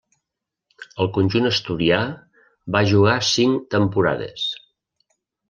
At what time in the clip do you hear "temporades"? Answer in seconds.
3.77-4.49